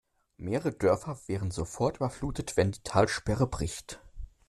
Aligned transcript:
Mehrere 0.37 0.73
Dörfer 0.73 1.15
wären 1.27 1.51
sofort 1.51 1.97
überflutet, 1.97 2.57
wenn 2.57 2.71
die 2.71 2.81
Talsperre 2.81 3.45
bricht. 3.45 4.01